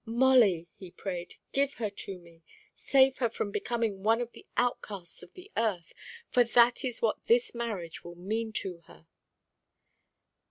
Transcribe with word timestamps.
"Molly," 0.03 0.67
he 0.73 0.89
prayed, 0.89 1.35
"give 1.53 1.73
her 1.73 1.91
to 1.91 2.17
me. 2.17 2.41
Save 2.73 3.19
her 3.19 3.29
from 3.29 3.51
becoming 3.51 4.01
one 4.01 4.19
of 4.19 4.31
the 4.31 4.47
outcast 4.57 5.21
of 5.21 5.31
the 5.33 5.51
earth. 5.55 5.93
For 6.31 6.43
that 6.43 6.83
is 6.83 7.03
what 7.03 7.27
this 7.27 7.53
marriage 7.53 8.03
will 8.03 8.15
mean 8.15 8.51
to 8.53 8.79
her." 8.87 9.07